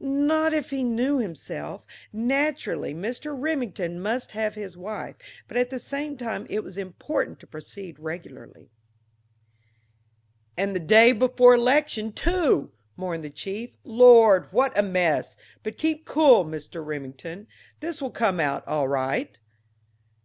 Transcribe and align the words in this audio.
Not 0.00 0.52
if 0.52 0.70
he 0.70 0.82
knew 0.82 1.18
himself. 1.18 1.86
Naturally 2.12 2.92
Mr. 2.92 3.32
Remington 3.40 4.00
must 4.00 4.32
have 4.32 4.56
his 4.56 4.76
wife, 4.76 5.14
but 5.46 5.56
at 5.56 5.70
the 5.70 5.78
same 5.78 6.16
time 6.16 6.48
it 6.50 6.64
was 6.64 6.76
important 6.76 7.38
to 7.38 7.46
proceed 7.46 7.96
regularly. 8.00 8.72
"And 10.56 10.74
the 10.74 10.80
day 10.80 11.12
before 11.12 11.54
election, 11.54 12.10
too!" 12.10 12.72
mourned 12.96 13.22
the 13.22 13.30
chief. 13.30 13.70
"Lord, 13.84 14.48
what 14.52 14.76
a 14.76 14.82
mess! 14.82 15.36
But 15.62 15.78
keep 15.78 16.04
cool, 16.04 16.44
Mr. 16.44 16.84
Remington; 16.84 17.46
this 17.78 18.02
will 18.02 18.10
come 18.10 18.40
out 18.40 18.66
all 18.66 18.88
right!" 18.88 19.38